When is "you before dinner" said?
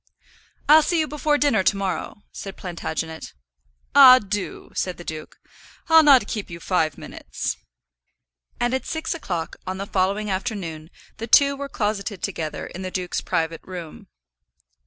0.99-1.61